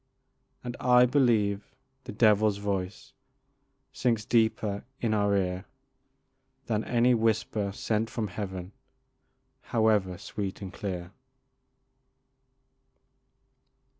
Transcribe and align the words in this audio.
And 0.63 0.75
I 0.79 1.05
believe 1.05 1.75
the 2.05 2.11
devil's 2.11 2.57
voice 2.57 3.13
Sinks 3.93 4.25
deeper 4.25 4.83
in 4.99 5.13
our 5.13 5.37
ear 5.37 5.65
Than 6.65 6.83
any 6.85 7.13
whisper 7.13 7.71
sent 7.71 8.09
from 8.09 8.29
Heaven, 8.29 8.71
However 9.61 10.17
sweet 10.17 10.59
and 10.59 10.73
clear. 10.73 11.11